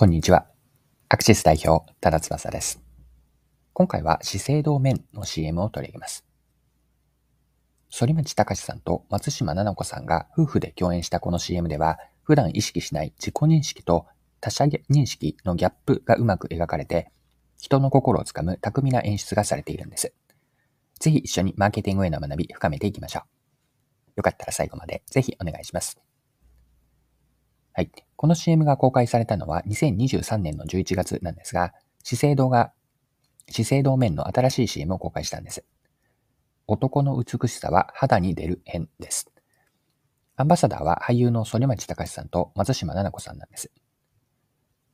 [0.00, 0.46] こんにちは。
[1.08, 2.80] アクシス代表、多田翼です。
[3.72, 6.24] 今回は資生堂麺の CM を取り上げます。
[7.90, 14.06] 反町隆史さんと松島奈々子さんが夫婦で共演したこの CM では、普段意識しない自己認識と
[14.40, 17.10] 他者認識のギャップがうまく描かれて、
[17.58, 20.14] 人の心をつかむ巧みな演出がされているんです。
[21.00, 24.12] ぜひ一緒にマーケティングへの学び深めていきましょう。
[24.18, 25.98] よかったら最後までぜひお願いします。
[27.78, 27.92] はい。
[28.16, 32.72] この CM が公開されたのは2023年の11月なんですが、資生堂が、
[33.48, 35.64] 資生堂面の新しい CM を公開したんです。
[36.66, 39.30] 男の美しさは肌に出る編です。
[40.34, 43.70] アンバサダーは俳優の反町隆史さんと松島奈々子さんなんです。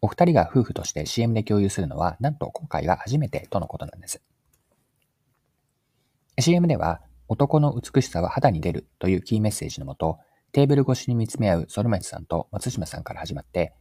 [0.02, 4.20] お二人が夫婦として CM で共有するのは、なんと今回が初めてとのことなんです。
[6.38, 10.18] CM では、男の美しさは肌に出るというキーメッセージのもと、
[10.54, 13.74] テーブル越しに見つめ合う反町さんと松島さんから始まって、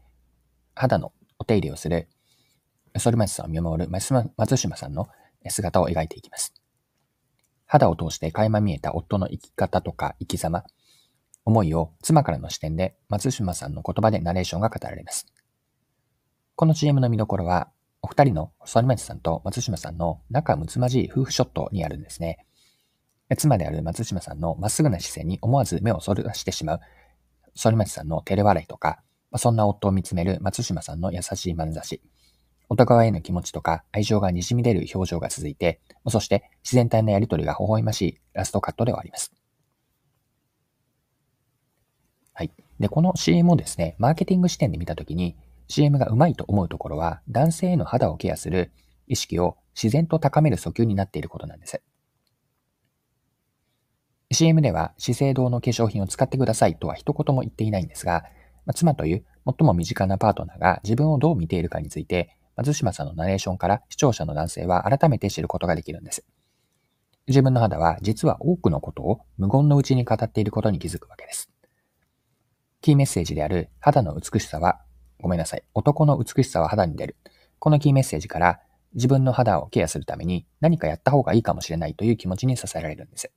[0.74, 2.10] 肌のお手入れをする
[2.98, 5.08] 反町さんを見守る松島さんの
[5.50, 6.52] 姿を描いていきます。
[7.68, 10.64] 肌を通して垣間見えた夫の生き方とか生き様、
[11.46, 15.28] 思いを妻からの視点で松島さんの言葉でナレーションが語られます。
[16.56, 17.70] この CM の見どころは、
[18.02, 22.48] お二人の反町さんと松島さんの仲睦まじい夫婦ショットにあるんですね。
[23.36, 26.80] 妻である松島さんのまっすぐな視線に思わず目をそらしてしまう、
[27.56, 29.02] 反町さんの照れ笑いとか、
[29.36, 32.02] そんな夫を見つめる松島さんの優しい眼差し、
[32.70, 39.32] お互いへの気持ちとか愛情が滲み出る表情が続いて、そして自然体なやりとりが微笑ましいラストカットではあります。
[42.34, 42.52] はい。
[42.80, 45.36] で、この CM をですね、マーケティング視点で見たときに、
[45.68, 48.72] CM がうまいと思うところは、男性への肌をケアする
[49.08, 51.82] 意識を自然と高める訴求になっていることなんです。
[54.34, 58.24] CM では資生堂の化粧品を使ってくださいとは一言も言っていないんですが、
[58.66, 66.24] ま、妻という最も身近なパートナーが自分をどう見ているかについて、松島さんのナレーションから視聴者の男性は改めて知ることができるんです。
[67.28, 71.50] 自分の肌は実は多くのことを無言のうちに語っていることに気づくわけです。
[72.82, 74.82] キーメッセージである肌の美しさは、
[75.22, 77.16] ごめんなさい、男の美しさは肌に出る。
[77.60, 78.60] このキーメッセージから
[78.94, 83.32] 自分の肌をケアするために何かやった方がいいかもしれないという気持ちに支えられるんです。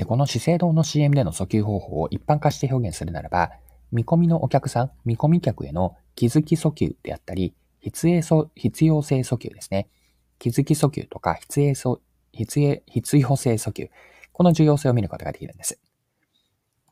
[0.00, 3.50] で、この資生堂の CM での訴求方法を一般化して表現するならば、
[3.92, 9.90] 見込みのお客さん、見込み客への気づき訴求であったり、必要性訴求ですね。
[10.38, 12.00] 気づき訴求とか必要
[12.32, 13.90] 必要必要性訴求。
[14.32, 15.78] この重要性を見ることができるんです。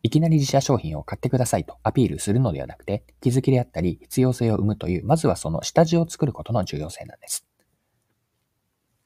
[0.03, 7.48] いきなり自社商品を買ってくださいとアピールするのではなくて、気づきであったり必要性を生むという、まずはその下地を作ることの重要性なんです。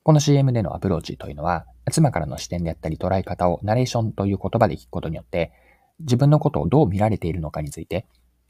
[0.05, 5.53] この CM でのアプローチというのは、妻からの視点であったり捉え方をナレーションという言葉で聞くことによって、
[6.01, 8.07] 自分のことをどう見られているのかについて、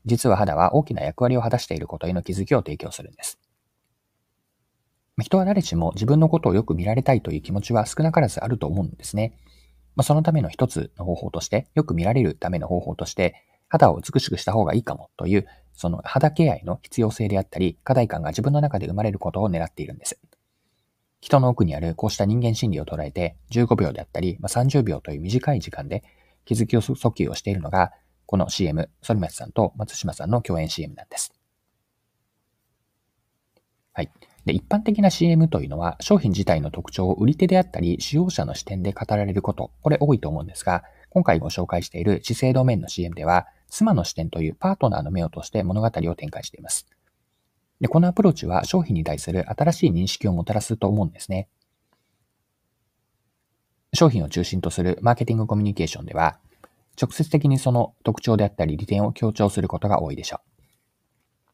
[0.07, 3.39] 実は肌は大きな役割を果たしていることへの気づきを提供するんです。
[5.21, 9.37] 人は誰しも自分のことをよく見られたいという気持ちは少なからずあると思うんですね。
[9.95, 13.35] まそのための一つの方法として、よく見られるための方法として、
[13.69, 20.19] 肌を美しくした方がいいかもという、その肌ケアへの必要性であったり、課題感が自分の中で生まれることを狙っているんです。
[21.23, 26.03] 人の奥にあるこうした人間心理を捉えて、15秒であったり、まあ、30秒という短い時間で
[26.45, 27.93] 気づきを訴求をしているのが、
[28.27, 31.33] この CM、反町さんと松島さんの共演 CM なんです。
[33.93, 34.11] はい。
[34.45, 46.89] で、一般的な CM というのは、商品自体の特徴を売り手であったり、使用者の視点で語られること、これ多いと思うんですが、今回ご紹介している資生堂面の CM では、妻の視点というパートナーの目を通して物語を展開しています。
[47.83, 51.49] で、このアプローチは商品に対する新しい認識をもたらすと思うんですね。
[53.93, 56.39] 商品を中心とするマーケティングコミュニケーションでは、
[57.01, 60.41] 直接的にその特徴であったり利点を強調することが多いでしょ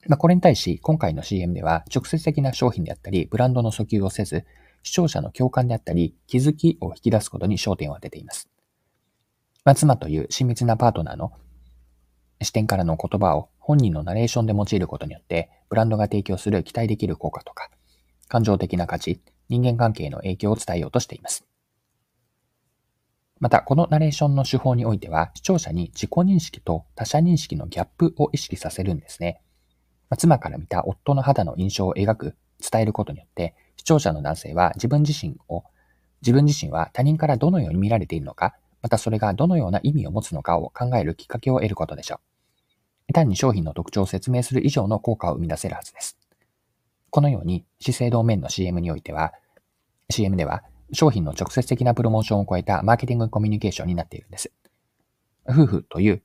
[0.07, 0.11] う。
[0.11, 4.45] まあ、これに対し、今回の CM では直接的な商品であったり、ブランドの訴求をせず、
[4.83, 8.51] 視聴者の共感であったり、気づきを引き出すことに焦点を当てています。
[9.65, 11.33] まあ、妻という親密なパートナーの
[12.43, 17.71] 視点からの言葉を本人のナレーションで用いることによって、ブランドが提供する期待できる効果とか、
[18.29, 21.45] 感情的な価値、人間関係の影響を伝えようとしています。
[23.41, 29.41] また、このナレーションの手法においては、視聴者に自己認識と他者認識のギャップを意識させるんですね。
[30.17, 35.65] 妻から見た夫の肌の印象を描く、伝えることによって、視聴者の男性は自分自身を、
[36.23, 42.21] 自分自身は他人からどのように見られているのか、またそれがどのような意味を持つのかを考えるきっかけを得ることでしょ
[43.09, 43.13] う。
[43.13, 46.19] 単に商品の特徴を説明する以上の効果を生み出せるはずです。
[47.11, 49.33] このように、資生堂面の CM においては、
[50.11, 54.51] CM では商品の直接的なプロモーションを超えたマーケティングコミュニケーションになっているんです。
[55.49, 56.23] 夫婦という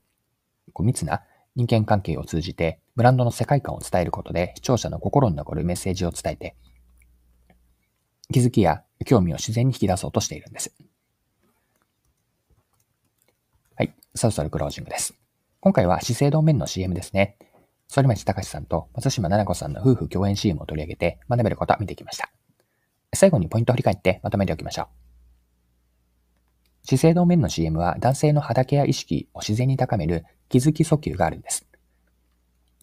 [0.73, 1.23] こう密な
[1.55, 6.55] 人間関係を通じてブランドの世界観を伝えることで視聴者の心に残るメッセージを伝えて、
[8.31, 10.73] 気づきや興味を自然に引き出そうとしているんです。
[13.75, 15.15] はい、そろそろクロージングです。
[15.59, 17.37] 今回は資生堂面の CM ですね。
[17.91, 22.31] 反町隆史さんと松島奈々子さんの夫婦共演 CM を取り上げて学べることを見てきました。
[23.13, 24.87] 最後にポイントを振り返ってまとめておきましょう。
[26.85, 31.65] 資生堂面の CM は男性の肌ケア意識を自然に高める気づき訴求があるんです。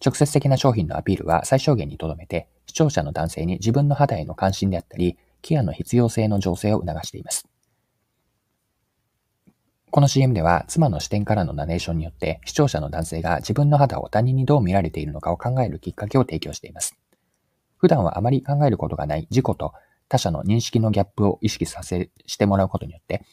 [0.03, 7.50] 直接的な商品のアピールは最小限にとどめて、視聴者の男性に自分の肌への関心であったり、ケアの必要性の醸成を促しています。
[9.91, 16.97] この CM では妻の視点からのナレーションによって視聴者の男性が自分の肌を他人にどう見られているのかを考えるきっかけを提供しています。
[17.75, 19.73] 普段はあまり考えることがない自己と
[20.07, 23.25] 他者の認識のギャップを意識させ、してもらうことによって、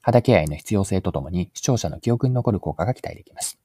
[0.00, 3.58] 肌ケアへの必要性とともに視聴者の記憶に残る効果が期待できます。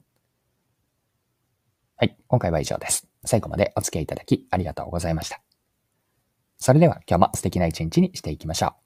[1.95, 3.07] はい、今回は以上です。
[3.23, 5.41] 最後までお付き合いいただきありがとうございました。
[6.57, 8.80] それでは今日も素敵な一日にしていきましょう。